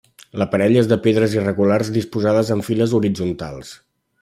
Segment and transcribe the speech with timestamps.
[0.41, 3.79] L'aparell és de pedres irregulars disposades en filades horitzontals.